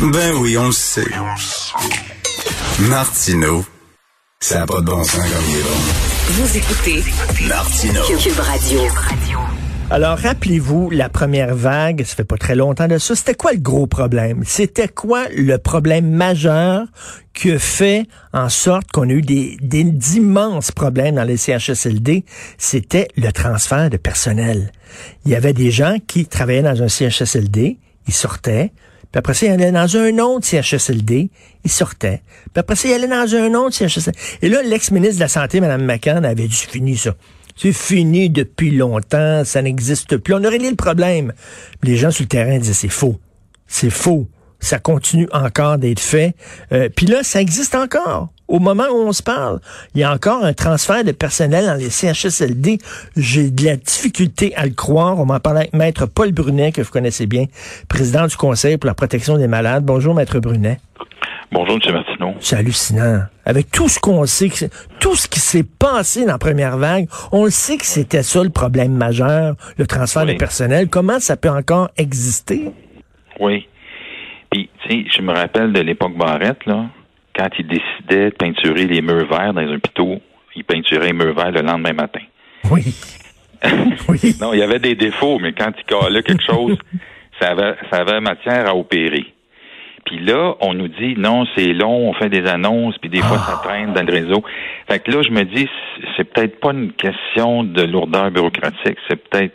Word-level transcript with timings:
Ben 0.00 0.32
oui, 0.36 0.56
on 0.56 0.66
le 0.66 0.72
sait. 0.72 1.08
Martino, 2.88 3.64
ça 4.38 4.60
n'a 4.60 4.66
pas 4.66 4.80
de 4.80 4.86
bon 4.86 5.02
sens 5.02 5.16
comme 5.16 5.44
il 5.50 5.56
est 5.56 5.62
bon. 5.62 5.70
Vous 6.28 6.56
écoutez 6.56 7.02
Martino. 7.48 8.00
Cube 8.04 8.38
Radio. 8.38 8.80
Alors, 9.90 10.16
rappelez-vous, 10.16 10.90
la 10.90 11.08
première 11.08 11.56
vague, 11.56 12.04
ça 12.04 12.14
fait 12.14 12.24
pas 12.24 12.36
très 12.36 12.54
longtemps 12.54 12.86
de 12.86 12.98
ça, 12.98 13.16
c'était 13.16 13.34
quoi 13.34 13.52
le 13.52 13.58
gros 13.58 13.88
problème? 13.88 14.44
C'était 14.46 14.86
quoi 14.86 15.24
le 15.36 15.58
problème 15.58 16.08
majeur 16.10 16.86
qui 17.34 17.50
a 17.50 17.58
fait 17.58 18.06
en 18.32 18.48
sorte 18.48 18.92
qu'on 18.92 19.08
a 19.08 19.12
eu 19.12 19.22
des, 19.22 19.56
des 19.60 19.82
d'immenses 19.82 20.70
problèmes 20.70 21.16
dans 21.16 21.24
les 21.24 21.36
CHSLD? 21.36 22.24
C'était 22.56 23.08
le 23.16 23.32
transfert 23.32 23.90
de 23.90 23.96
personnel. 23.96 24.70
Il 25.24 25.32
y 25.32 25.34
avait 25.34 25.54
des 25.54 25.72
gens 25.72 25.96
qui 26.06 26.26
travaillaient 26.26 26.62
dans 26.62 26.84
un 26.84 26.88
CHSLD, 26.88 27.78
ils 28.06 28.14
sortaient, 28.14 28.70
puis 29.10 29.18
après 29.18 29.34
ça, 29.34 29.46
ils 29.46 29.52
allaient 29.52 29.72
dans 29.72 29.96
un 29.96 30.18
autre 30.18 30.46
CHSLD, 30.46 31.30
ils 31.64 31.70
sortaient. 31.70 32.22
Puis 32.52 32.60
après 32.60 32.76
ça, 32.76 32.88
ils 32.88 32.92
allaient 32.92 33.08
dans 33.08 33.34
un 33.34 33.54
autre 33.54 33.74
CHSLD. 33.74 34.18
Et 34.42 34.48
là, 34.48 34.62
l'ex-ministre 34.62 35.16
de 35.16 35.20
la 35.20 35.28
Santé, 35.28 35.60
Mme 35.60 35.84
McCann, 35.84 36.24
avait 36.24 36.46
dit, 36.46 36.54
fini 36.54 36.96
ça. 36.96 37.14
C'est 37.56 37.72
fini 37.72 38.30
depuis 38.30 38.70
longtemps, 38.70 39.44
ça 39.44 39.62
n'existe 39.62 40.18
plus. 40.18 40.34
On 40.34 40.44
a 40.44 40.48
réglé 40.48 40.70
le 40.70 40.76
problème. 40.76 41.32
Les 41.82 41.96
gens 41.96 42.10
sur 42.10 42.22
le 42.22 42.28
terrain 42.28 42.58
disaient, 42.58 42.74
c'est 42.74 42.88
faux. 42.88 43.18
C'est 43.66 43.90
faux. 43.90 44.28
Ça 44.60 44.78
continue 44.78 45.28
encore 45.32 45.78
d'être 45.78 46.00
fait. 46.00 46.34
Euh, 46.72 46.88
Puis 46.94 47.06
là, 47.06 47.22
ça 47.22 47.40
existe 47.40 47.74
encore. 47.74 48.28
Au 48.48 48.60
moment 48.60 48.84
où 48.90 48.96
on 48.96 49.12
se 49.12 49.22
parle, 49.22 49.60
il 49.94 50.00
y 50.00 50.04
a 50.04 50.12
encore 50.12 50.42
un 50.44 50.54
transfert 50.54 51.04
de 51.04 51.12
personnel 51.12 51.66
dans 51.66 51.74
les 51.74 51.90
CHSLD. 51.90 52.78
J'ai 53.16 53.50
de 53.50 53.64
la 53.66 53.76
difficulté 53.76 54.54
à 54.56 54.64
le 54.64 54.72
croire. 54.72 55.18
On 55.20 55.26
m'en 55.26 55.38
parlait 55.38 55.60
avec 55.60 55.74
Maître 55.74 56.06
Paul 56.06 56.32
Brunet, 56.32 56.72
que 56.72 56.80
vous 56.80 56.90
connaissez 56.90 57.26
bien, 57.26 57.44
président 57.88 58.26
du 58.26 58.36
Conseil 58.36 58.78
pour 58.78 58.88
la 58.88 58.94
protection 58.94 59.36
des 59.36 59.46
malades. 59.48 59.84
Bonjour, 59.84 60.14
Maître 60.14 60.40
Brunet. 60.40 60.80
Bonjour, 61.52 61.78
M. 61.82 61.92
Martineau. 61.94 62.34
C'est 62.40 62.56
hallucinant. 62.56 63.22
Avec 63.44 63.70
tout 63.70 63.88
ce 63.88 63.98
qu'on 64.00 64.24
sait, 64.26 64.50
tout 64.98 65.14
ce 65.14 65.28
qui 65.28 65.40
s'est 65.40 65.62
passé 65.62 66.22
dans 66.24 66.32
la 66.32 66.38
première 66.38 66.78
vague, 66.78 67.06
on 67.32 67.44
le 67.44 67.50
sait 67.50 67.76
que 67.76 67.86
c'était 67.86 68.22
ça 68.22 68.42
le 68.42 68.50
problème 68.50 68.92
majeur, 68.92 69.56
le 69.76 69.86
transfert 69.86 70.24
Oui. 70.24 70.34
de 70.34 70.38
personnel. 70.38 70.88
Comment 70.88 71.20
ça 71.20 71.36
peut 71.36 71.48
encore 71.50 71.90
exister? 71.96 72.70
Oui. 73.40 73.66
Puis, 74.50 74.68
tu 74.82 74.90
sais, 74.90 75.04
je 75.14 75.22
me 75.22 75.32
rappelle 75.32 75.72
de 75.72 75.80
l'époque 75.80 76.16
Barrette, 76.16 76.64
là, 76.66 76.86
quand 77.36 77.48
il 77.58 77.66
décidait 77.66 78.30
de 78.30 78.34
peinturer 78.34 78.86
les 78.86 79.02
murs 79.02 79.28
verts 79.28 79.52
dans 79.52 79.60
un 79.60 79.74
hôpital, 79.74 80.20
il 80.56 80.64
peinturait 80.64 81.08
les 81.08 81.12
murs 81.12 81.34
verts 81.34 81.52
le 81.52 81.60
lendemain 81.60 81.92
matin. 81.92 82.22
Oui. 82.70 82.94
oui. 84.08 84.36
Non, 84.40 84.52
il 84.52 84.60
y 84.60 84.62
avait 84.62 84.78
des 84.78 84.94
défauts, 84.94 85.38
mais 85.38 85.52
quand 85.52 85.72
il 85.76 85.84
calait 85.84 86.22
quelque 86.22 86.44
chose, 86.44 86.76
ça 87.40 87.50
avait, 87.50 87.76
ça 87.90 87.98
avait 87.98 88.20
matière 88.20 88.68
à 88.68 88.74
opérer. 88.74 89.34
Puis 90.04 90.20
là, 90.20 90.54
on 90.60 90.72
nous 90.72 90.88
dit 90.88 91.14
non, 91.18 91.44
c'est 91.54 91.74
long, 91.74 92.08
on 92.08 92.14
fait 92.14 92.30
des 92.30 92.46
annonces, 92.46 92.96
puis 92.98 93.10
des 93.10 93.20
fois 93.20 93.36
ça 93.38 93.60
traîne 93.62 93.92
dans 93.92 94.02
le 94.02 94.10
réseau. 94.12 94.42
Fait 94.88 95.00
que 95.00 95.10
là, 95.10 95.22
je 95.22 95.30
me 95.30 95.44
dis, 95.44 95.68
c'est 96.16 96.24
peut-être 96.24 96.60
pas 96.60 96.72
une 96.72 96.92
question 96.92 97.62
de 97.62 97.82
lourdeur 97.82 98.30
bureaucratique, 98.30 98.96
c'est 99.06 99.16
peut-être 99.16 99.54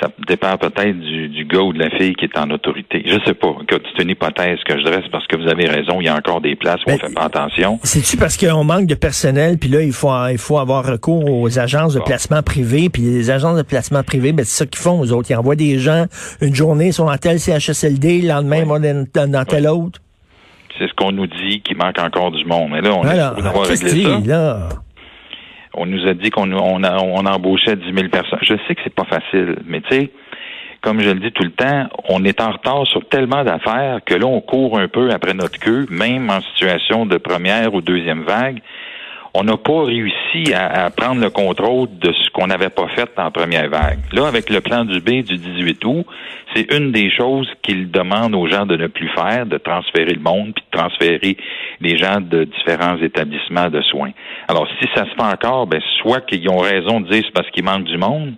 ça 0.00 0.08
dépend 0.26 0.56
peut-être 0.56 0.98
du, 0.98 1.28
du 1.28 1.44
gars 1.44 1.60
ou 1.60 1.72
de 1.72 1.78
la 1.78 1.90
fille 1.90 2.14
qui 2.14 2.24
est 2.24 2.38
en 2.38 2.50
autorité. 2.50 3.02
Je 3.06 3.18
sais 3.26 3.34
pas. 3.34 3.54
C'est 3.70 4.02
une 4.02 4.10
hypothèse 4.10 4.58
que 4.66 4.78
je 4.78 4.84
dresse 4.84 5.04
parce 5.10 5.26
que 5.26 5.36
vous 5.36 5.48
avez 5.48 5.66
raison, 5.66 6.00
il 6.00 6.06
y 6.06 6.08
a 6.08 6.14
encore 6.16 6.40
des 6.40 6.56
places 6.56 6.80
où 6.86 6.90
on 6.90 6.92
Ben, 6.92 6.98
fait 7.00 7.14
pas 7.14 7.24
attention. 7.24 7.78
C'est-tu 7.82 8.16
parce 8.16 8.36
qu'on 8.36 8.64
manque 8.64 8.86
de 8.86 8.94
personnel, 8.94 9.58
puis 9.58 9.68
là, 9.68 9.82
il 9.82 9.92
faut, 9.92 10.10
il 10.30 10.38
faut 10.38 10.58
avoir 10.58 10.84
recours 10.84 11.24
aux 11.30 11.58
agences 11.58 11.94
de 11.94 12.00
placement 12.00 12.42
privé, 12.42 12.88
puis 12.88 13.02
les 13.02 13.30
agences 13.30 13.56
de 13.56 13.62
placement 13.62 14.02
privé, 14.02 14.32
ben, 14.32 14.44
c'est 14.44 14.64
ça 14.64 14.66
qu'ils 14.66 14.80
font, 14.80 15.00
aux 15.00 15.12
autres. 15.12 15.30
Ils 15.30 15.36
envoient 15.36 15.56
des 15.56 15.78
gens, 15.78 16.04
une 16.40 16.54
journée, 16.54 16.86
ils 16.88 16.92
sont 16.92 17.06
dans 17.06 17.16
tel 17.16 17.38
CHSLD, 17.40 18.22
le 18.22 18.28
lendemain, 18.28 18.58
ils 18.58 18.64
vont 18.66 18.78
dans, 18.80 19.30
dans- 19.30 19.44
tel 19.44 19.66
autre. 19.68 20.00
C'est 20.78 20.86
ce 20.88 20.94
qu'on 20.94 21.10
nous 21.10 21.26
dit 21.26 21.60
qu'il 21.62 21.76
manque 21.76 21.98
encore 21.98 22.30
du 22.30 22.44
monde. 22.44 22.70
Mais 22.70 22.80
là, 22.80 22.94
on 22.94 23.02
Alors, 23.02 23.36
est 23.38 23.42
d'avoir 23.42 23.66
réglé 23.66 24.04
ça. 24.04 24.20
là? 24.24 24.68
On 25.78 25.86
nous 25.86 26.06
a 26.06 26.14
dit 26.14 26.30
qu'on 26.30 26.52
on, 26.52 26.82
on 26.82 27.26
embauchait 27.26 27.76
10 27.76 27.92
000 27.94 28.08
personnes. 28.08 28.40
Je 28.42 28.54
sais 28.66 28.74
que 28.74 28.80
c'est 28.82 28.94
pas 28.94 29.04
facile, 29.04 29.56
mais 29.66 29.80
tu 29.82 29.94
sais, 29.94 30.10
comme 30.80 31.00
je 31.00 31.10
le 31.10 31.20
dis 31.20 31.32
tout 31.32 31.44
le 31.44 31.50
temps, 31.50 31.88
on 32.08 32.24
est 32.24 32.40
en 32.40 32.52
retard 32.52 32.86
sur 32.86 33.08
tellement 33.08 33.44
d'affaires 33.44 34.00
que 34.04 34.14
là, 34.14 34.26
on 34.26 34.40
court 34.40 34.78
un 34.78 34.88
peu 34.88 35.10
après 35.10 35.34
notre 35.34 35.58
queue, 35.58 35.86
même 35.90 36.30
en 36.30 36.40
situation 36.40 37.06
de 37.06 37.16
première 37.16 37.74
ou 37.74 37.80
deuxième 37.80 38.22
vague. 38.22 38.60
On 39.34 39.44
n'a 39.44 39.56
pas 39.56 39.84
réussi 39.84 40.52
à, 40.54 40.90
prendre 40.90 41.20
le 41.20 41.30
contrôle 41.30 41.88
de 41.98 42.12
ce 42.12 42.30
qu'on 42.30 42.46
n'avait 42.46 42.70
pas 42.70 42.88
fait 42.88 43.10
en 43.18 43.30
première 43.30 43.68
vague. 43.68 44.00
Là, 44.12 44.26
avec 44.26 44.50
le 44.50 44.60
plan 44.60 44.84
du 44.84 45.00
B 45.00 45.22
du 45.22 45.36
18 45.36 45.84
août, 45.84 46.06
c'est 46.54 46.72
une 46.74 46.92
des 46.92 47.10
choses 47.10 47.48
qu'il 47.62 47.90
demande 47.90 48.34
aux 48.34 48.46
gens 48.46 48.66
de 48.66 48.76
ne 48.76 48.86
plus 48.86 49.08
faire, 49.10 49.46
de 49.46 49.58
transférer 49.58 50.14
le 50.14 50.20
monde, 50.20 50.52
puis 50.54 50.64
de 50.72 50.78
transférer 50.78 51.36
les 51.80 51.98
gens 51.98 52.20
de 52.20 52.44
différents 52.44 52.96
établissements 52.98 53.68
de 53.68 53.82
soins. 53.82 54.12
Alors, 54.48 54.66
si 54.80 54.88
ça 54.94 55.04
se 55.04 55.10
fait 55.10 55.22
encore, 55.22 55.66
ben, 55.66 55.80
soit 56.00 56.22
qu'ils 56.22 56.48
ont 56.48 56.58
raison 56.58 57.00
de 57.00 57.08
dire 57.08 57.22
c'est 57.24 57.34
parce 57.34 57.50
qu'il 57.50 57.64
manque 57.64 57.84
du 57.84 57.98
monde, 57.98 58.34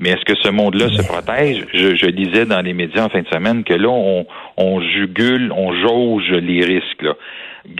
mais 0.00 0.10
est-ce 0.10 0.24
que 0.24 0.34
ce 0.42 0.48
monde-là 0.48 0.88
se 0.88 1.02
protège? 1.06 1.66
Je, 1.72 1.94
je 1.94 2.06
lisais 2.06 2.46
dans 2.46 2.60
les 2.62 2.72
médias 2.72 3.04
en 3.04 3.08
fin 3.08 3.20
de 3.22 3.28
semaine 3.28 3.62
que 3.62 3.74
là, 3.74 3.88
on, 3.88 4.26
on 4.56 4.80
jugule, 4.80 5.52
on 5.54 5.72
jauge 5.72 6.30
les 6.32 6.64
risques. 6.64 7.02
Là. 7.02 7.14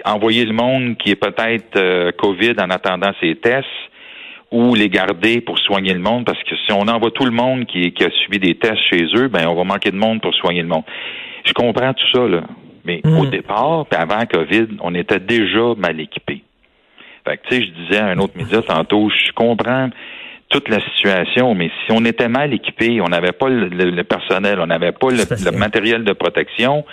Envoyer 0.05 0.45
le 0.45 0.53
monde 0.53 0.97
qui 0.99 1.11
est 1.11 1.17
peut-être 1.17 1.77
euh, 1.77 2.13
COVID 2.13 2.55
en 2.61 2.71
attendant 2.71 3.11
ses 3.21 3.35
tests 3.37 3.67
ou 4.53 4.75
les 4.75 4.89
garder 4.89 5.41
pour 5.41 5.59
soigner 5.59 5.95
le 5.95 6.01
monde, 6.01 6.25
parce 6.25 6.43
que 6.43 6.55
si 6.67 6.73
on 6.73 6.83
envoie 6.89 7.11
tout 7.13 7.25
le 7.25 7.31
monde 7.31 7.67
qui, 7.67 7.93
qui 7.93 8.05
a 8.05 8.11
subi 8.11 8.39
des 8.39 8.57
tests 8.57 8.83
chez 8.91 9.05
eux, 9.17 9.29
ben 9.29 9.47
on 9.49 9.55
va 9.55 9.65
manquer 9.65 9.91
de 9.91 9.97
monde 9.97 10.21
pour 10.21 10.35
soigner 10.35 10.63
le 10.63 10.69
monde. 10.69 10.83
Je 11.45 11.53
comprends 11.53 11.95
tout 11.95 12.07
ça, 12.13 12.27
là. 12.29 12.43
Mais 12.85 13.01
Mm. 13.05 13.19
au 13.19 13.27
départ, 13.27 13.87
puis 13.87 14.01
avant 14.01 14.25
COVID, 14.27 14.67
on 14.81 14.95
était 14.95 15.21
déjà 15.21 15.75
mal 15.77 16.01
équipés. 16.01 16.43
Fait 17.27 17.37
que, 17.37 17.49
tu 17.49 17.57
sais, 17.57 17.63
je 17.63 17.71
disais 17.85 17.99
à 17.99 18.07
un 18.07 18.19
autre 18.19 18.37
média 18.37 18.61
tantôt, 18.63 19.09
je 19.11 19.33
comprends 19.33 19.91
toute 20.51 20.69
la 20.69 20.81
situation, 20.81 21.55
mais 21.55 21.71
si 21.87 21.93
on 21.93 22.05
était 22.05 22.29
mal 22.29 22.53
équipé, 22.53 23.01
on 23.01 23.09
n'avait 23.09 23.33
pas 23.33 23.49
le, 23.49 23.69
le- 23.69 23.91
le 23.91 24.05
personnel, 24.05 24.59
on 24.61 24.67
n'avait 24.67 24.93
pas 24.93 25.09
le, 25.11 25.51
matériel 25.57 26.05
de 26.05 26.13
protection, 26.13 26.85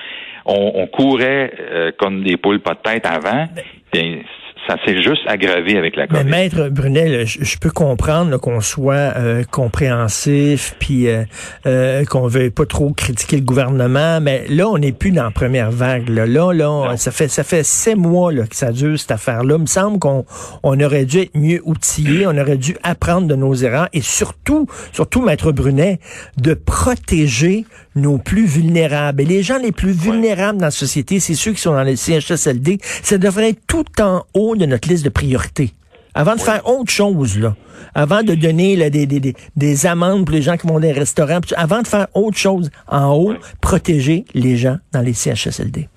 on, 0.45 0.72
on 0.75 0.88
courait 0.88 1.51
euh, 1.59 1.91
comme 1.97 2.23
des 2.23 2.38
poules 2.38 2.59
pas 2.62 2.75
de 2.75 2.79
tête 2.79 3.06
avant, 3.06 3.47
puis 3.91 4.23
ça 4.67 4.75
s'est 4.85 5.01
juste 5.01 5.22
aggravé 5.28 5.78
avec 5.78 5.95
la 5.95 6.07
Mais 6.09 6.19
COVID. 6.19 6.29
maître 6.29 6.69
Brunet, 6.69 7.25
je, 7.25 7.44
je 7.44 7.57
peux 7.57 7.69
comprendre 7.72 8.38
qu'on 8.38 8.59
soit 8.59 8.94
euh, 9.16 9.44
compréhensif, 9.50 10.75
puis 10.79 11.07
euh, 11.07 11.23
euh, 11.66 12.03
qu'on 12.05 12.28
veuille 12.28 12.50
pas 12.50 12.66
trop 12.66 12.91
critiquer 12.94 13.38
le 13.38 13.44
gouvernement, 13.44 14.19
mais 14.22 14.45
là, 14.50 14.67
on 14.67 14.77
n'est 14.77 14.91
plus 14.91 15.11
dans 15.11 15.23
la 15.23 15.31
première 15.31 15.72
vague. 15.72 16.09
Là, 16.09 16.25
là, 16.25 16.51
là, 16.53 16.69
on- 16.72 16.85
Non. 16.89 16.97
ça 16.97 17.11
fait 17.11 17.29
ça 17.29 17.44
fait 17.44 17.63
sept 17.63 17.95
mois 17.97 18.31
là, 18.31 18.45
que 18.45 18.56
ça 18.56 18.72
dure 18.72 19.00
cette 19.00 19.11
affaire-là. 19.11 19.56
Il 19.57 19.61
me 19.61 19.66
semble 19.67 20.00
qu'on 20.00 20.25
on 20.63 20.79
aurait 20.81 21.06
dû 21.06 21.19
être 21.19 21.35
mieux 21.38 21.61
outillé, 21.63 22.27
on 22.27 22.38
aurait 22.38 22.57
dû 22.57 22.75
apprendre 22.83 23.27
de 23.27 23.35
nos 23.35 23.53
erreurs 23.53 23.88
et 23.94 24.01
surtout, 24.01 24.67
surtout, 24.91 25.22
maître 25.22 25.51
Brunet, 25.51 26.00
de 26.38 26.53
protéger 26.53 27.66
nos 27.97 28.18
plus 28.18 28.46
vulnérables. 28.46 29.22
Et 29.22 29.25
les 29.25 29.44
gens 29.44 29.58
les 29.58 29.72
plus 29.72 29.91
vulnérables 29.91 30.59
dans 30.59 30.66
la 30.66 30.72
société, 30.72 31.19
c'est 31.19 31.34
ceux 31.34 31.52
qui 31.52 31.62
sont 31.62 31.74
dans 31.74 31.84
les 31.84 31.96
CHSLD. 31.96 32.78
Ça 32.81 33.18
devrait 33.18 33.50
être 33.50 33.62
tout 33.68 33.85
en 34.02 34.24
haut 34.34 34.56
de 34.56 34.66
notre 34.66 34.88
liste 34.88 35.06
de 35.06 35.09
priorités. 35.09 35.72
Avant 36.13 36.36
de 36.36 36.40
faire 36.40 36.68
autre 36.68 36.91
chose, 36.91 37.40
là, 37.40 37.56
avant 37.94 38.24
de 38.24 38.34
donner 38.34 38.75
là, 38.75 38.90
des, 38.90 39.06
des, 39.06 39.19
des, 39.19 39.36
des 39.56 39.86
amendes 39.86 40.25
pour 40.25 40.34
les 40.34 40.41
gens 40.41 40.57
qui 40.57 40.66
vont 40.66 40.75
dans 40.75 40.80
les 40.80 40.91
restaurants, 40.91 41.40
avant 41.56 41.81
de 41.81 41.88
faire 41.88 42.07
autre 42.16 42.38
chose, 42.38 42.72
en 42.88 43.13
haut, 43.13 43.36
protéger 43.62 44.25
les 44.34 44.57
gens 44.57 44.78
dans 44.94 45.02
les 45.02 45.13
CHSLD. 45.13 45.88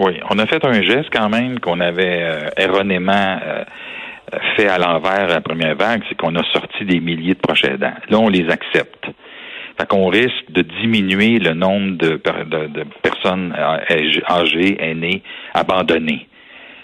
Oui, 0.00 0.14
on 0.30 0.38
a 0.38 0.46
fait 0.46 0.64
un 0.64 0.82
geste 0.82 1.10
quand 1.12 1.28
même 1.28 1.60
qu'on 1.60 1.80
avait 1.80 2.22
euh, 2.22 2.50
erronément 2.56 3.38
euh, 3.44 3.64
fait 4.56 4.68
à 4.68 4.78
l'envers 4.78 5.24
à 5.24 5.26
la 5.26 5.40
première 5.40 5.76
vague, 5.76 6.02
c'est 6.08 6.16
qu'on 6.16 6.34
a 6.36 6.42
sorti 6.52 6.84
des 6.84 7.00
milliers 7.00 7.34
de 7.34 7.40
proches 7.40 7.64
aidants. 7.64 7.94
Là, 8.08 8.18
on 8.18 8.28
les 8.28 8.48
accepte. 8.48 8.97
Fait 9.78 9.86
qu'on 9.86 10.08
risque 10.08 10.50
de 10.50 10.62
diminuer 10.62 11.38
le 11.38 11.54
nombre 11.54 11.96
de, 11.98 12.16
per- 12.16 12.44
de- 12.46 12.66
de 12.66 12.84
personnes 13.02 13.54
âgées- 13.56 14.22
âgées, 14.28 14.76
aînées, 14.80 15.22
abandonnées. 15.54 16.26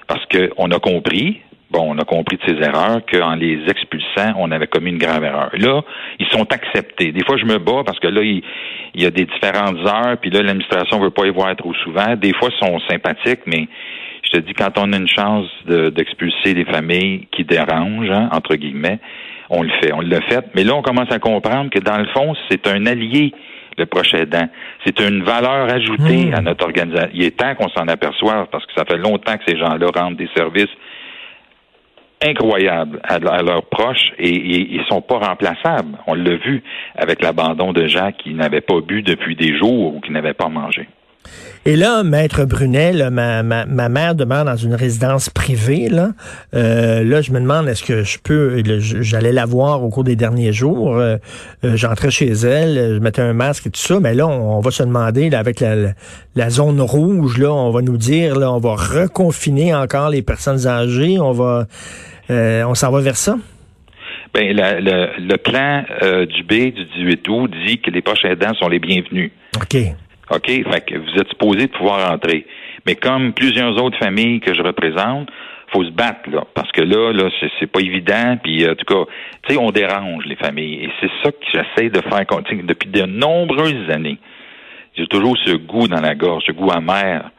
Parce 0.06 0.24
qu'on 0.26 0.70
a 0.70 0.78
compris, 0.78 1.40
bon, 1.70 1.94
on 1.94 1.98
a 1.98 2.04
compris 2.04 2.36
de 2.36 2.42
ces 2.46 2.62
erreurs, 2.64 3.00
qu'en 3.10 3.34
les 3.34 3.58
expulsant, 3.68 4.34
on 4.38 4.52
avait 4.52 4.68
commis 4.68 4.90
une 4.90 4.98
grave 4.98 5.24
erreur. 5.24 5.50
Là, 5.54 5.82
ils 6.20 6.26
sont 6.28 6.46
acceptés. 6.52 7.10
Des 7.10 7.24
fois, 7.24 7.36
je 7.36 7.46
me 7.46 7.58
bats 7.58 7.82
parce 7.84 7.98
que 7.98 8.06
là, 8.06 8.22
il, 8.22 8.42
il 8.94 9.02
y 9.02 9.06
a 9.06 9.10
des 9.10 9.24
différentes 9.24 9.78
heures, 9.86 10.16
puis 10.20 10.30
là, 10.30 10.42
l'administration 10.42 11.00
veut 11.00 11.10
pas 11.10 11.26
y 11.26 11.30
voir 11.30 11.56
trop 11.56 11.74
souvent. 11.74 12.14
Des 12.16 12.32
fois, 12.34 12.50
ils 12.52 12.64
sont 12.66 12.78
sympathiques, 12.88 13.40
mais 13.46 13.66
je 14.24 14.30
te 14.32 14.38
dis, 14.38 14.52
quand 14.54 14.76
on 14.78 14.92
a 14.92 14.96
une 14.96 15.08
chance 15.08 15.46
de- 15.66 15.90
d'expulser 15.90 16.54
des 16.54 16.64
familles 16.64 17.28
qui 17.30 17.44
dérangent, 17.44 18.10
hein, 18.10 18.28
entre 18.32 18.56
guillemets, 18.56 18.98
on 19.50 19.62
le 19.62 19.70
fait. 19.80 19.92
On 19.92 20.00
l'a 20.00 20.20
fait. 20.22 20.44
Mais 20.54 20.64
là, 20.64 20.74
on 20.74 20.82
commence 20.82 21.10
à 21.12 21.18
comprendre 21.18 21.70
que 21.70 21.78
dans 21.78 21.98
le 21.98 22.06
fond, 22.06 22.34
c'est 22.50 22.66
un 22.66 22.86
allié, 22.86 23.32
le 23.76 23.86
prochain 23.86 24.18
aidant. 24.18 24.48
C'est 24.86 24.98
une 25.00 25.22
valeur 25.22 25.70
ajoutée 25.72 26.26
Mmh. 26.26 26.34
à 26.34 26.40
notre 26.40 26.64
organisation. 26.64 27.10
Il 27.12 27.24
est 27.24 27.36
temps 27.36 27.54
qu'on 27.54 27.68
s'en 27.68 27.86
aperçoive 27.88 28.46
parce 28.50 28.64
que 28.66 28.72
ça 28.76 28.84
fait 28.84 28.96
longtemps 28.96 29.36
que 29.36 29.44
ces 29.46 29.58
gens-là 29.58 29.86
rendent 29.94 30.16
des 30.16 30.28
services 30.34 30.70
incroyables 32.22 33.00
à, 33.04 33.14
à 33.16 33.42
leurs 33.42 33.64
proches 33.66 34.12
et, 34.18 34.28
et 34.30 34.74
ils 34.74 34.84
sont 34.88 35.02
pas 35.02 35.18
remplaçables. 35.18 35.98
On 36.06 36.14
l'a 36.14 36.36
vu 36.36 36.62
avec 36.96 37.20
l'abandon 37.20 37.72
de 37.72 37.86
gens 37.86 38.12
qui 38.12 38.32
n'avaient 38.32 38.62
pas 38.62 38.80
bu 38.80 39.02
depuis 39.02 39.36
des 39.36 39.56
jours 39.58 39.96
ou 39.96 40.00
qui 40.00 40.10
n'avaient 40.12 40.32
pas 40.34 40.48
mangé. 40.48 40.88
Et 41.66 41.76
là, 41.76 42.02
Maître 42.02 42.44
Brunet, 42.44 42.92
là, 42.92 43.08
ma, 43.08 43.42
ma, 43.42 43.64
ma, 43.64 43.88
mère 43.88 44.14
demeure 44.14 44.44
dans 44.44 44.56
une 44.56 44.74
résidence 44.74 45.30
privée. 45.30 45.88
Là, 45.88 46.10
euh, 46.54 47.02
là 47.02 47.22
je 47.22 47.32
me 47.32 47.40
demande, 47.40 47.68
est-ce 47.68 47.82
que 47.82 48.02
je 48.02 48.18
peux... 48.18 48.62
J'allais 48.80 49.32
la 49.32 49.46
voir 49.46 49.82
au 49.82 49.88
cours 49.88 50.04
des 50.04 50.16
derniers 50.16 50.52
jours. 50.52 50.98
Euh, 50.98 51.16
euh, 51.64 51.76
j'entrais 51.76 52.10
chez 52.10 52.30
elle, 52.32 52.96
je 52.96 52.98
mettais 52.98 53.22
un 53.22 53.32
masque 53.32 53.66
et 53.66 53.70
tout 53.70 53.80
ça. 53.80 53.98
Mais 53.98 54.12
là, 54.12 54.26
on, 54.26 54.60
va 54.60 54.70
se 54.70 54.82
demander, 54.82 55.30
là, 55.30 55.38
avec 55.38 55.60
la, 55.60 55.94
la, 56.36 56.50
zone 56.50 56.82
rouge, 56.82 57.38
là, 57.38 57.50
on 57.50 57.70
va 57.70 57.80
nous 57.80 57.96
dire, 57.96 58.38
là, 58.38 58.52
on 58.52 58.58
va 58.58 58.74
reconfiner 58.74 59.74
encore 59.74 60.10
les 60.10 60.20
personnes 60.20 60.66
âgées. 60.66 61.18
On 61.18 61.32
va... 61.32 61.66
on 62.28 62.74
s'en 62.74 62.90
va 62.90 63.00
vers 63.00 63.16
ça? 63.16 63.36
Ben, 64.34 64.54
le, 64.54 65.18
le, 65.18 65.36
plan 65.38 65.84
du 66.26 66.42
B 66.42 66.74
du 66.74 66.84
18 66.96 67.28
août 67.28 67.50
dit 67.66 67.78
que 67.78 67.90
les 67.90 68.02
proches 68.02 68.24
aidants 68.26 68.52
sont 68.54 68.68
les 68.68 68.80
bienvenus. 68.80 69.30
OK. 69.56 69.76
OK? 70.30 70.46
Fait 70.46 70.84
que 70.86 70.96
vous 70.96 71.20
êtes 71.20 71.28
supposé 71.28 71.66
de 71.66 71.72
pouvoir 71.72 72.10
entrer. 72.12 72.46
Mais 72.86 72.94
comme 72.94 73.32
plusieurs 73.32 73.82
autres 73.82 73.98
familles 73.98 74.40
que 74.40 74.54
je 74.54 74.62
représente, 74.62 75.28
faut 75.72 75.84
se 75.84 75.90
battre, 75.90 76.30
là. 76.30 76.44
Parce 76.54 76.70
que 76.72 76.82
là, 76.82 77.12
là, 77.12 77.28
c'est 77.58 77.66
pas 77.66 77.80
évident. 77.80 78.36
Puis, 78.42 78.68
en 78.68 78.74
tout 78.74 78.84
cas, 78.84 79.10
tu 79.42 79.54
sais, 79.54 79.60
on 79.60 79.70
dérange 79.70 80.24
les 80.26 80.36
familles. 80.36 80.84
Et 80.84 80.90
c'est 81.00 81.10
ça 81.22 81.32
que 81.32 81.44
j'essaie 81.52 81.90
de 81.90 82.00
faire 82.00 82.24
depuis 82.62 82.88
de 82.88 83.02
nombreuses 83.02 83.90
années. 83.90 84.18
J'ai 84.96 85.06
toujours 85.06 85.36
ce 85.44 85.56
goût 85.56 85.88
dans 85.88 86.00
la 86.00 86.14
gorge, 86.14 86.44
ce 86.46 86.52
goût 86.52 86.70
amer 86.70 87.30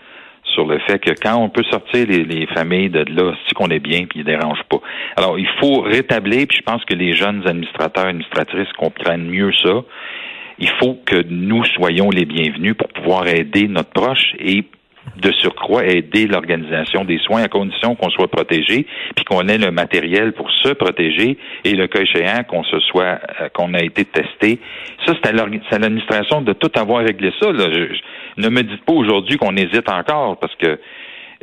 sur 0.54 0.66
le 0.66 0.80
fait 0.80 1.00
que 1.00 1.12
quand 1.12 1.36
on 1.36 1.50
peut 1.50 1.64
sortir 1.70 2.06
les, 2.08 2.48
familles 2.48 2.90
de 2.90 3.04
là, 3.10 3.34
c'est 3.46 3.54
qu'on 3.54 3.70
est 3.70 3.80
bien 3.80 4.06
puis 4.06 4.20
ils 4.20 4.26
dérangent 4.26 4.64
pas. 4.70 4.80
Alors, 5.18 5.40
il 5.40 5.48
faut 5.60 5.82
rétablir, 5.82 6.48
puis 6.48 6.58
je 6.58 6.64
pense 6.64 6.84
que 6.86 6.94
les 6.94 7.14
jeunes 7.14 7.48
administrateurs, 7.48 8.08
administratrices 8.08 8.72
comprennent 8.74 9.28
mieux 9.28 9.52
ça 9.64 9.84
il 10.60 10.70
faut 10.80 10.98
que 11.06 11.24
nous 11.30 11.64
soyons 11.66 12.10
les 12.10 12.26
bienvenus 12.26 12.76
pour 12.76 12.88
pouvoir 12.90 13.28
aider 13.28 13.68
notre 13.68 13.92
proche 13.92 14.34
et 14.40 14.64
de 15.18 15.32
surcroît 15.34 15.86
aider 15.86 16.28
l'organisation 16.28 17.06
des 17.06 17.20
soins 17.20 17.44
à 17.44 17.48
condition 17.48 17.96
qu'on 17.96 18.10
soit 18.10 18.28
protégé, 18.28 18.86
puis 19.16 19.26
qu'on 19.26 19.48
ait 19.48 19.58
le 19.58 19.72
matériel 19.72 20.34
pour 20.34 20.50
se 20.52 20.70
protéger 20.70 21.38
et 21.64 21.72
le 21.74 21.88
cas 21.88 22.02
échéant 22.02 22.44
qu'on 22.44 22.64
se 22.64 22.80
soit 22.80 23.20
euh, 23.42 23.50
qu'on 23.54 23.74
a 23.74 23.82
été 23.82 24.04
testé. 24.06 24.60
Ça, 25.06 25.14
c'est 25.14 25.30
à 25.30 25.78
l'administration 25.78 26.42
de 26.42 26.54
tout 26.54 26.72
avoir 26.76 27.04
réglé 27.04 27.32
ça. 27.40 27.52
Là. 27.52 27.68
ne 28.38 28.50
me 28.50 28.64
dites 28.64 28.84
pas 28.84 28.94
aujourd'hui 28.94 29.38
qu'on 29.38 29.56
hésite 29.56 29.90
encore 29.90 30.38
parce 30.40 30.56
que 30.56 30.80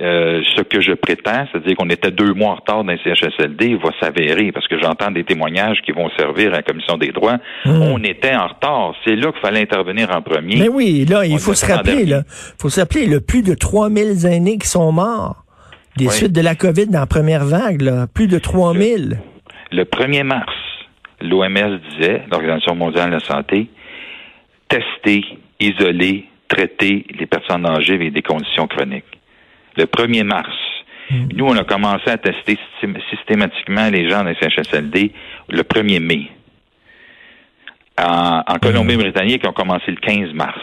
euh, 0.03 0.43
ce 0.57 0.63
que 0.63 0.81
je 0.81 0.93
prétends, 0.95 1.47
c'est-à-dire 1.53 1.77
qu'on 1.77 1.89
était 1.89 2.11
deux 2.11 2.35
mois 2.35 2.51
en 2.51 2.55
retard 2.57 2.83
dans 2.83 2.93
le 2.93 2.99
CHSLD, 2.99 3.77
va 3.77 3.91
s'avérer, 4.01 4.51
parce 4.51 4.67
que 4.67 4.77
j'entends 4.81 5.13
des 5.13 5.23
témoignages 5.23 5.81
qui 5.83 5.93
vont 5.93 6.11
servir 6.19 6.53
à 6.53 6.57
la 6.57 6.63
Commission 6.63 6.97
des 6.97 7.13
droits. 7.13 7.39
Hmm. 7.65 7.83
On 7.83 8.03
était 8.03 8.35
en 8.35 8.49
retard. 8.49 8.95
C'est 9.05 9.15
là 9.15 9.31
qu'il 9.31 9.41
fallait 9.41 9.61
intervenir 9.61 10.11
en 10.13 10.21
premier. 10.21 10.57
Mais 10.57 10.69
oui, 10.69 11.05
là, 11.09 11.25
il 11.25 11.39
faut 11.39 11.55
se 11.55 11.67
rappeler, 11.67 12.05
là, 12.05 12.23
faut 12.59 12.69
se 12.69 12.81
rappeler, 12.81 13.07
le 13.07 13.21
plus 13.21 13.43
de 13.43 13.55
3000 13.55 14.27
aînés 14.27 14.59
qui 14.59 14.67
sont 14.67 14.91
morts 14.91 15.45
des 15.97 16.09
suites 16.09 16.33
de 16.33 16.41
la 16.41 16.57
COVID 16.57 16.87
dans 16.87 17.01
la 17.01 17.07
première 17.07 17.45
vague, 17.45 17.83
là, 17.83 18.07
plus 18.13 18.27
de 18.27 18.39
3000. 18.39 19.21
Le, 19.71 19.77
le 19.77 19.85
1er 19.85 20.25
mars, 20.25 20.53
l'OMS 21.21 21.79
disait, 21.91 22.23
l'Organisation 22.29 22.75
mondiale 22.75 23.11
de 23.11 23.15
la 23.15 23.21
santé, 23.21 23.69
tester, 24.69 25.23
isoler, 25.61 26.25
traiter 26.49 27.07
les 27.17 27.27
personnes 27.27 27.67
âgées 27.67 27.95
avec 27.95 28.13
des 28.13 28.23
conditions 28.23 28.67
chroniques 28.67 29.05
le 29.77 29.85
1er 29.85 30.25
mars. 30.25 30.55
Hmm. 31.11 31.29
Nous, 31.35 31.45
on 31.45 31.57
a 31.57 31.65
commencé 31.65 32.09
à 32.11 32.19
tester 32.19 32.59
systématiquement 33.11 33.89
les 33.91 34.09
gens 34.09 34.25
dans 34.25 34.35
CHSLD 34.35 35.13
le 35.49 35.63
1er 35.63 36.01
mai. 36.01 36.31
En, 38.01 38.43
en 38.47 38.59
Colombie-Britannique, 38.59 39.43
on 39.45 39.51
a 39.51 39.53
commencé 39.53 39.91
le 39.91 39.97
15 39.97 40.33
mars. 40.33 40.61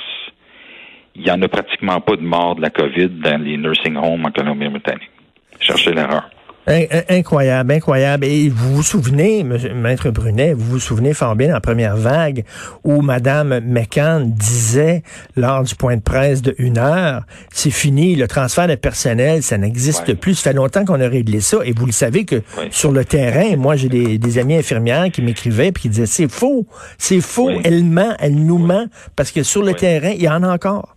Il 1.16 1.24
n'y 1.24 1.32
en 1.32 1.42
a 1.42 1.48
pratiquement 1.48 2.00
pas 2.02 2.16
de 2.16 2.22
mort 2.22 2.56
de 2.56 2.62
la 2.62 2.70
COVID 2.70 3.10
dans 3.10 3.42
les 3.42 3.58
nursing 3.58 3.98
homes 3.98 4.26
en 4.26 4.32
Colombie-Britannique. 4.32 5.12
Cherchez 5.60 5.92
l'erreur. 5.92 6.30
Incroyable, 6.68 7.72
incroyable. 7.72 8.26
Et 8.26 8.50
vous 8.50 8.76
vous 8.76 8.84
souvenez, 8.84 9.44
Maître 9.44 10.12
Brunet, 10.12 10.54
vous 10.54 10.74
vous 10.74 10.80
souvenez 10.80 11.14
fort 11.14 11.36
bien 11.36 11.56
en 11.56 11.60
première 11.60 11.98
vague 11.98 12.44
où 12.84 13.02
Madame 13.02 13.60
McCann 13.66 14.32
disait 14.32 15.02
lors 15.36 15.64
du 15.64 15.74
point 15.74 15.98
de 15.98 16.02
presse 16.02 16.42
de 16.42 16.54
une 16.60 16.78
heure, 16.78 17.24
c'est 17.50 17.72
fini, 17.72 18.16
le 18.16 18.28
transfert 18.28 18.68
de 18.68 18.76
personnel, 18.76 19.42
ça 19.42 19.58
n'existe 19.58 20.14
plus. 20.14 20.36
Ça 20.36 20.52
fait 20.52 20.56
longtemps 20.56 20.86
qu'on 20.86 21.02
a 21.02 21.08
réglé 21.08 21.40
ça. 21.40 21.58
Et 21.66 21.72
vous 21.72 21.88
le 21.88 21.92
savez 21.92 22.26
que 22.26 22.44
sur 22.70 22.92
le 22.92 23.04
terrain, 23.04 23.56
moi 23.56 23.76
j'ai 23.76 23.90
des, 23.90 24.38
amis 24.38 24.56
infirmières 24.56 25.10
qui 25.12 25.24
m'écrivaient 25.24 25.72
puis 25.72 25.84
qui 25.84 25.90
disaient 25.90 26.06
c'est 26.06 26.32
faux, 26.32 26.68
c'est 27.00 27.22
faux, 27.22 27.50
elle 27.64 27.84
ment, 27.84 28.16
elle 28.20 28.36
nous 28.36 28.60
ment 28.60 28.86
parce 29.16 29.32
que 29.32 29.42
sur 29.42 29.64
le 29.64 29.74
terrain, 29.74 30.12
il 30.12 30.22
y 30.22 30.30
en 30.30 30.44
a 30.44 30.54
encore. 30.54 30.94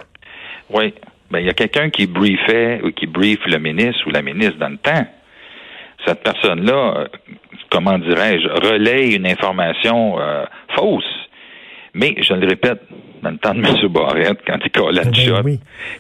Oui. 0.71 0.93
Ben, 1.31 1.39
il 1.39 1.47
y 1.47 1.49
a 1.51 1.55
quelqu'un 1.55 1.89
qui 1.89 2.07
briefait 2.07 2.83
ou 2.85 2.91
qui 2.91 3.07
brief 3.07 3.39
le 3.47 3.59
ministre 3.59 4.07
ou 4.07 4.11
la 4.11 4.21
ministre 4.21 4.59
dans 4.59 4.69
le 4.69 4.77
temps 4.77 5.07
cette 6.07 6.23
personne-là, 6.23 6.95
euh, 6.97 7.07
comment 7.71 7.99
dirais-je, 7.99 8.49
relaie 8.49 9.13
une 9.15 9.27
information 9.27 10.19
euh, 10.21 10.45
fausse. 10.77 11.05
Mais, 11.95 12.15
je 12.23 12.35
le 12.35 12.47
répète, 12.47 12.81
dans 13.23 13.31
le 13.31 13.39
temps 13.39 13.55
de 13.55 13.61
M. 13.61 13.89
Barrette, 13.89 14.39
quand 14.47 14.59
il 14.65 14.71
collait 14.71 15.05
le 15.05 15.13
shot, 15.13 15.49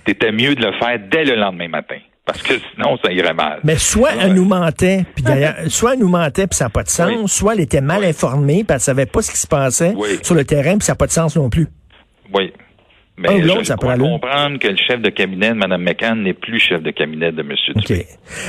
c'était 0.06 0.32
mieux 0.32 0.54
de 0.54 0.64
le 0.64 0.72
faire 0.72 0.98
dès 1.10 1.24
le 1.24 1.36
lendemain 1.36 1.68
matin. 1.68 1.98
Parce 2.24 2.40
que 2.42 2.54
sinon, 2.72 2.96
ça 3.04 3.12
irait 3.12 3.34
mal. 3.34 3.60
Mais 3.64 3.76
soit 3.76 4.12
elle 4.20 4.34
nous 4.34 4.44
mentait, 4.44 5.04
puis 5.14 5.24
d'ailleurs, 5.24 5.54
soit 5.66 5.94
elle 5.94 6.00
nous 6.00 6.08
mentait, 6.08 6.46
puis 6.46 6.56
ça 6.56 6.66
n'a 6.66 6.70
pas 6.70 6.84
de 6.84 6.88
sens, 6.88 7.32
soit 7.32 7.54
elle 7.54 7.60
était 7.60 7.80
mal 7.80 8.04
informée, 8.04 8.64
puis 8.64 8.74
elle 8.74 8.80
savait 8.80 9.06
pas 9.06 9.22
ce 9.22 9.32
qui 9.32 9.38
se 9.38 9.46
passait 9.46 9.94
sur 10.22 10.34
le 10.34 10.44
terrain, 10.44 10.78
puis 10.78 10.84
ça 10.84 10.92
n'a 10.92 10.96
pas 10.96 11.06
de 11.06 11.12
sens 11.12 11.36
non 11.36 11.50
plus. 11.50 11.66
Oui. 12.32 12.52
Mais 13.22 13.28
ah, 13.30 13.58
je 13.60 13.64
ça 13.64 13.76
comprendre 13.76 14.58
que 14.58 14.66
le 14.66 14.76
chef 14.76 15.00
de 15.00 15.08
cabinet 15.08 15.50
de 15.50 15.54
Mme 15.54 15.80
McCann 15.80 16.22
n'est 16.22 16.34
plus 16.34 16.58
chef 16.58 16.82
de 16.82 16.90
cabinet 16.90 17.30
de 17.30 17.40
M. 17.40 17.52
Dubé. 17.76 18.06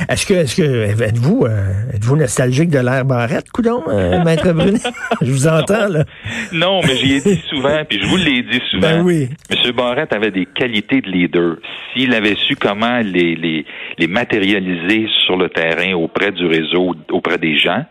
Est-ce 0.09 0.25
que, 0.25 0.33
est-ce 0.33 0.55
que, 0.55 1.03
êtes-vous, 1.03 1.45
euh, 1.45 1.93
êtes-vous 1.93 2.15
nostalgique 2.15 2.69
de 2.69 2.79
l'air 2.79 3.05
Barrette, 3.05 3.49
coudon, 3.51 3.83
euh, 3.87 4.23
Maître 4.25 4.51
Brunet? 4.51 4.79
je 5.21 5.31
vous 5.31 5.47
entends, 5.47 5.87
là. 5.87 6.05
Non, 6.51 6.81
mais 6.81 6.95
j'y 6.95 7.13
ai 7.13 7.21
dit 7.21 7.41
souvent, 7.49 7.83
puis 7.87 7.99
je 8.01 8.07
vous 8.07 8.17
l'ai 8.17 8.41
dit 8.41 8.61
souvent. 8.71 8.81
Ben 8.81 9.01
oui. 9.03 9.29
M. 9.51 9.71
Barrette 9.73 10.11
avait 10.11 10.31
des 10.31 10.47
qualités 10.47 11.01
de 11.01 11.09
leader. 11.09 11.57
S'il 11.93 12.13
avait 12.13 12.35
su 12.35 12.55
comment 12.55 12.99
les, 12.99 13.35
les, 13.35 13.65
les 13.99 14.07
matérialiser 14.07 15.07
sur 15.25 15.37
le 15.37 15.49
terrain 15.49 15.93
auprès 15.93 16.31
du 16.31 16.47
réseau, 16.47 16.95
auprès 17.11 17.37
des 17.37 17.57
gens, 17.57 17.85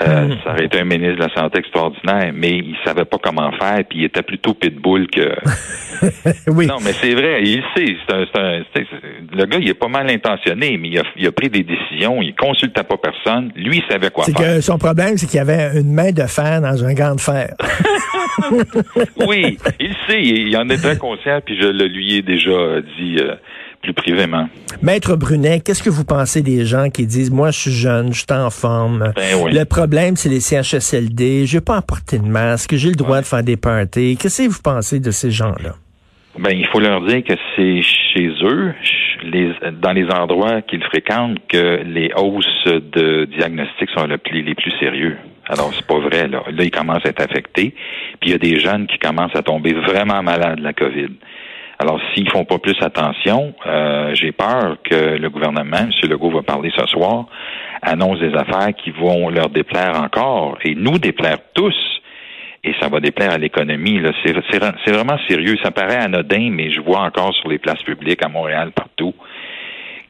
euh, 0.00 0.26
hmm. 0.26 0.36
Ça 0.42 0.52
aurait 0.52 0.64
été 0.64 0.80
un 0.80 0.84
ministre 0.84 1.16
de 1.16 1.28
la 1.28 1.34
Santé 1.34 1.58
extraordinaire, 1.58 2.32
mais 2.34 2.52
il 2.52 2.74
savait 2.82 3.04
pas 3.04 3.18
comment 3.22 3.52
faire, 3.52 3.84
puis 3.88 4.00
il 4.00 4.04
était 4.04 4.22
plutôt 4.22 4.54
pitbull 4.54 5.06
que. 5.08 5.34
oui. 6.50 6.66
Non, 6.66 6.78
mais 6.82 6.92
c'est 6.94 7.12
vrai, 7.12 7.42
il 7.42 7.62
sait. 7.76 7.96
le 8.08 9.44
gars, 9.44 9.58
il 9.60 9.68
est 9.68 9.74
pas 9.74 9.88
mal 9.88 10.08
intentionné, 10.10 10.78
mais 10.78 10.88
il 11.16 11.26
a, 11.26 11.32
pris 11.32 11.50
des 11.50 11.62
décisions, 11.62 12.22
il 12.22 12.34
consultait 12.34 12.84
pas 12.84 12.96
personne. 12.96 13.52
Lui, 13.54 13.82
il 13.86 13.92
savait 13.92 14.10
quoi 14.10 14.24
faire. 14.24 14.34
Que 14.34 14.60
son 14.62 14.78
problème, 14.78 15.18
c'est 15.18 15.26
qu'il 15.26 15.36
y 15.36 15.40
avait 15.40 15.78
une 15.78 15.92
main 15.92 16.10
de 16.10 16.22
fer 16.22 16.62
dans 16.62 16.84
un 16.84 16.94
gant 16.94 17.14
de 17.14 17.20
fer. 17.20 17.54
oui, 19.26 19.58
il 19.78 19.94
sait, 20.08 20.22
il 20.22 20.56
en 20.56 20.70
est 20.70 20.82
très 20.82 20.96
conscient, 20.96 21.40
puis 21.44 21.58
je 21.60 21.66
le 21.66 21.86
lui 21.86 22.16
ai 22.16 22.22
déjà 22.22 22.80
dit. 22.98 23.16
Euh, 23.20 23.34
plus 23.82 23.92
privément. 23.92 24.48
Maître 24.80 25.16
Brunet, 25.16 25.60
qu'est-ce 25.60 25.82
que 25.82 25.90
vous 25.90 26.04
pensez 26.04 26.42
des 26.42 26.64
gens 26.64 26.88
qui 26.88 27.06
disent, 27.06 27.30
moi, 27.30 27.50
je 27.50 27.58
suis 27.58 27.72
jeune, 27.72 28.12
je 28.12 28.20
suis 28.20 28.32
en 28.32 28.50
forme. 28.50 29.12
Ben 29.14 29.52
le 29.52 29.64
problème, 29.64 30.16
c'est 30.16 30.28
les 30.28 30.40
CHSLD. 30.40 31.46
Je 31.46 31.58
vais 31.58 31.64
pas 31.64 31.76
apporter 31.76 32.18
de 32.18 32.26
masque. 32.26 32.74
J'ai 32.76 32.88
le 32.88 32.94
droit 32.94 33.20
de 33.20 33.26
faire 33.26 33.42
des 33.42 33.56
parties. 33.56 34.16
Qu'est-ce 34.16 34.42
que 34.42 34.48
vous 34.48 34.62
pensez 34.62 35.00
de 35.00 35.10
ces 35.10 35.30
gens-là? 35.30 35.74
Ben, 36.38 36.52
il 36.52 36.66
faut 36.68 36.80
leur 36.80 37.02
dire 37.02 37.22
que 37.24 37.34
c'est 37.56 37.82
chez 37.82 38.30
eux, 38.42 38.72
les, 39.22 39.52
dans 39.82 39.92
les 39.92 40.06
endroits 40.06 40.62
qu'ils 40.62 40.82
fréquentent, 40.82 41.38
que 41.48 41.82
les 41.84 42.10
hausses 42.16 42.64
de 42.66 43.26
diagnostic 43.36 43.90
sont 43.90 44.06
les 44.06 44.16
plus, 44.16 44.42
les 44.42 44.54
plus 44.54 44.72
sérieux. 44.80 45.18
Alors, 45.48 45.72
c'est 45.74 45.86
pas 45.86 45.98
vrai, 45.98 46.28
là. 46.28 46.42
Là, 46.50 46.64
ils 46.64 46.70
commencent 46.70 47.04
à 47.04 47.10
être 47.10 47.20
affectés. 47.20 47.74
Puis, 48.20 48.30
il 48.30 48.30
y 48.30 48.34
a 48.34 48.38
des 48.38 48.58
jeunes 48.60 48.86
qui 48.86 48.98
commencent 48.98 49.36
à 49.36 49.42
tomber 49.42 49.74
vraiment 49.74 50.22
malades 50.22 50.58
de 50.58 50.64
la 50.64 50.72
COVID. 50.72 51.10
Alors, 51.82 52.00
s'ils 52.14 52.30
font 52.30 52.44
pas 52.44 52.58
plus 52.58 52.80
attention, 52.80 53.54
euh, 53.66 54.14
j'ai 54.14 54.30
peur 54.30 54.76
que 54.84 55.16
le 55.16 55.28
gouvernement, 55.30 55.78
M. 55.78 55.90
Legault 56.08 56.30
va 56.30 56.42
parler 56.42 56.70
ce 56.76 56.86
soir, 56.86 57.26
annonce 57.82 58.20
des 58.20 58.32
affaires 58.34 58.72
qui 58.76 58.92
vont 58.92 59.28
leur 59.30 59.48
déplaire 59.48 60.00
encore 60.00 60.58
et 60.62 60.76
nous 60.76 61.00
déplaire 61.00 61.38
tous. 61.54 61.74
Et 62.62 62.72
ça 62.80 62.88
va 62.88 63.00
déplaire 63.00 63.32
à 63.32 63.38
l'économie. 63.38 64.00
C'est 64.22 64.92
vraiment 64.92 65.18
sérieux. 65.26 65.56
Ça 65.64 65.72
paraît 65.72 65.96
anodin, 65.96 66.50
mais 66.52 66.70
je 66.70 66.80
vois 66.80 67.00
encore 67.00 67.34
sur 67.34 67.48
les 67.48 67.58
places 67.58 67.82
publiques 67.82 68.24
à 68.24 68.28
Montréal, 68.28 68.70
partout, 68.70 69.14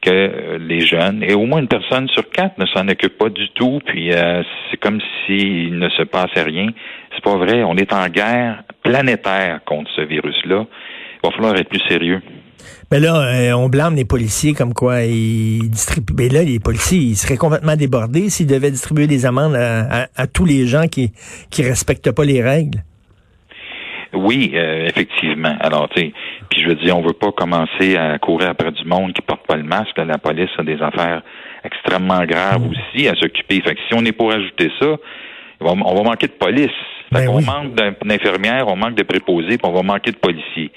que 0.03 0.11
euh, 0.11 0.59
les 0.59 0.81
jeunes, 0.81 1.23
et 1.23 1.33
au 1.33 1.47
moins 1.47 1.59
une 1.59 1.67
personne 1.67 2.07
sur 2.09 2.29
quatre 2.29 2.59
ne 2.59 2.67
s'en 2.67 2.87
occupe 2.87 3.17
pas 3.17 3.29
du 3.29 3.49
tout, 3.49 3.79
puis 3.83 4.13
euh, 4.13 4.43
c'est 4.69 4.77
comme 4.77 4.99
s'il 5.25 5.79
ne 5.79 5.89
se 5.89 6.03
passait 6.03 6.43
rien. 6.43 6.67
C'est 7.15 7.23
pas 7.23 7.35
vrai. 7.35 7.63
On 7.63 7.77
est 7.77 7.91
en 7.93 8.07
guerre 8.09 8.61
planétaire 8.83 9.61
contre 9.65 9.89
ce 9.95 10.01
virus-là. 10.01 10.67
Il 11.23 11.29
va 11.29 11.35
falloir 11.35 11.55
être 11.55 11.69
plus 11.69 11.81
sérieux. 11.87 12.21
Mais 12.91 12.99
là, 12.99 13.15
euh, 13.15 13.53
on 13.53 13.69
blâme 13.69 13.95
les 13.95 14.05
policiers 14.05 14.53
comme 14.53 14.73
quoi 14.73 15.03
ils 15.03 15.69
distribuent. 15.69 16.13
Mais 16.17 16.29
là, 16.29 16.43
les 16.43 16.59
policiers, 16.59 16.99
ils 16.99 17.15
seraient 17.15 17.37
complètement 17.37 17.75
débordés 17.75 18.29
s'ils 18.29 18.47
devaient 18.47 18.71
distribuer 18.71 19.07
des 19.07 19.25
amendes 19.25 19.55
à, 19.55 20.27
tous 20.27 20.45
les 20.45 20.67
gens 20.67 20.87
qui 20.87 21.11
qui 21.49 21.63
respectent 21.63 22.11
pas 22.11 22.25
les 22.25 22.41
règles. 22.41 22.83
Oui, 24.13 24.51
euh, 24.53 24.85
effectivement. 24.85 25.55
Alors, 25.59 25.89
tu 25.89 26.01
sais, 26.01 26.13
puis 26.49 26.61
je 26.61 26.69
veux 26.69 26.75
dire, 26.75 26.95
on 26.95 27.01
veut 27.01 27.13
pas 27.13 27.31
commencer 27.31 27.97
à 27.97 28.19
courir 28.19 28.49
après 28.49 28.71
du 28.71 28.85
monde 28.85 29.13
qui 29.13 29.21
porte 29.21 29.45
pas 29.47 29.55
le 29.55 29.63
masque. 29.63 29.97
La 29.97 30.19
police 30.19 30.51
a 30.59 30.63
des 30.63 30.79
affaires 30.79 31.23
extrêmement 31.63 32.23
graves 32.25 32.61
mm. 32.61 32.69
aussi 32.69 33.07
à 33.07 33.15
s'occuper. 33.15 33.61
Fait 33.61 33.73
que 33.73 33.81
si 33.87 33.95
on 33.95 34.05
est 34.05 34.11
pour 34.11 34.31
ajouter 34.31 34.69
ça, 34.79 34.97
on 35.61 35.95
va 35.95 36.03
manquer 36.03 36.27
de 36.27 36.33
police. 36.33 36.69
Fait 37.11 37.25
ben 37.25 37.29
on 37.29 37.41
manque 37.41 37.73
d'infirmières, 37.75 38.67
on 38.67 38.75
manque 38.75 38.95
de 38.95 39.03
préposés, 39.03 39.57
puis 39.57 39.65
on 39.65 39.71
va 39.71 39.81
manquer 39.81 40.11
de 40.11 40.17
policiers. 40.17 40.71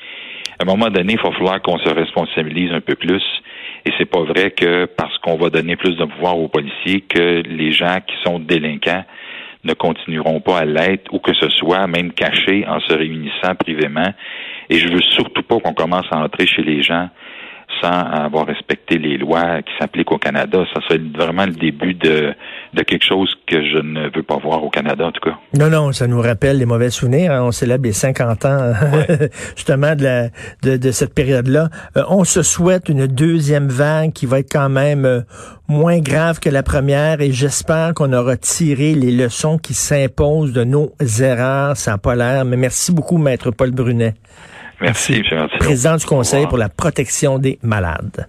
À 0.59 0.63
un 0.63 0.67
moment 0.67 0.89
donné, 0.89 1.15
il 1.15 1.21
va 1.21 1.33
falloir 1.33 1.61
qu'on 1.61 1.79
se 1.79 1.89
responsabilise 1.89 2.73
un 2.73 2.81
peu 2.81 2.95
plus. 2.95 3.23
Et 3.85 3.93
c'est 3.99 4.07
pas 4.07 4.23
vrai 4.23 4.51
que 4.51 4.87
parce 4.87 5.17
qu'on 5.19 5.37
va 5.37 5.51
donner 5.51 5.77
plus 5.77 5.97
de 5.97 6.05
pouvoir 6.05 6.39
aux 6.39 6.49
policiers 6.49 7.03
que 7.03 7.43
les 7.47 7.73
gens 7.73 7.99
qui 8.07 8.17
sont 8.25 8.39
délinquants 8.39 9.05
ne 9.65 9.75
continueront 9.75 10.41
pas 10.41 10.61
à 10.61 10.65
l'être 10.65 11.13
ou 11.13 11.19
que 11.19 11.35
ce 11.35 11.49
soit 11.51 11.87
même 11.87 12.13
caché 12.13 12.67
en 12.67 12.81
se 12.81 12.95
réunissant 12.95 13.55
privément. 13.59 14.13
Et 14.71 14.79
je 14.79 14.89
veux 14.89 15.03
surtout 15.03 15.43
pas 15.43 15.59
qu'on 15.61 15.75
commence 15.75 16.07
à 16.11 16.19
entrer 16.19 16.47
chez 16.47 16.63
les 16.63 16.83
gens 16.83 17.09
sans 17.81 17.89
avoir 17.91 18.47
respecté 18.47 18.99
les 18.99 19.19
lois 19.19 19.63
qui 19.63 19.73
s'appliquent 19.79 20.13
au 20.13 20.19
Canada. 20.19 20.65
Ça 20.73 20.81
serait 20.83 21.01
vraiment 21.15 21.47
le 21.47 21.53
début 21.53 21.95
de, 21.95 22.33
de 22.75 22.83
quelque 22.83 23.05
chose 23.05 23.35
que 23.47 23.63
je 23.63 23.79
ne 23.79 24.09
veux 24.15 24.23
pas 24.23 24.39
voir 24.39 24.65
au 24.65 24.71
Canada, 24.71 25.07
en 25.07 25.13
tout 25.13 25.21
cas. 25.21 25.37
Non, 25.55 25.69
non, 25.69 25.93
ça 25.93 26.07
nous 26.07 26.21
rappelle 26.21 26.59
les 26.59 26.67
mauvais 26.67 26.91
souvenirs. 26.91 27.33
Hein. 27.33 27.43
On 27.43 27.53
célèbre 27.53 27.85
les 27.85 27.93
50 27.93 28.45
ans, 28.45 28.73
justement, 29.57 29.95
de, 29.95 30.05
la, 30.05 30.29
de, 30.63 30.77
de 30.77 30.91
cette 30.91 31.15
période-là. 31.15 31.69
Euh, 31.97 32.03
on 32.09 32.25
se 32.25 32.43
souhaite 32.43 32.89
une 32.89 33.07
deuxième 33.07 33.69
vague 33.69 34.13
qui 34.13 34.27
va 34.27 34.39
être 34.39 34.51
quand 34.51 34.69
même 34.69 35.05
euh, 35.05 35.21
moins 35.69 35.99
grave 35.99 36.41
que 36.41 36.49
la 36.49 36.63
première 36.63 37.21
et 37.21 37.33
j'espère 37.33 37.95
qu'on 37.95 38.13
aura 38.13 38.37
tiré 38.37 38.95
les 38.95 39.13
leçons 39.13 39.59
qui 39.59 39.75
s'imposent 39.75 40.53
de 40.53 40.65
nos 40.65 40.93
erreurs. 41.21 41.77
Ça 41.77 41.93
n'a 41.93 41.99
pas 41.99 42.15
l'air. 42.15 42.45
Mais 42.45 42.57
merci 42.57 42.93
beaucoup, 42.93 43.19
Maître 43.19 43.51
Paul 43.51 43.73
Brunet. 43.73 44.15
Merci, 44.81 45.23
M. 45.31 45.49
Président 45.59 45.97
du 45.97 46.05
Conseil 46.05 46.47
pour 46.47 46.59
la 46.59 46.69
protection 46.69 47.39
des 47.39 47.59
malades. 47.63 48.27